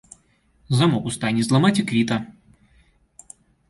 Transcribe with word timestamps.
Замок 0.79 1.05
у 1.11 1.15
стайні 1.17 1.47
зламаць, 1.51 1.75
і 1.85 1.89
квіта! 1.95 2.21